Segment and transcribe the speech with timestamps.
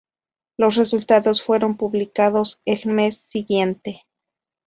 [0.57, 4.07] Los resultados fueron publicados el mes siguiente.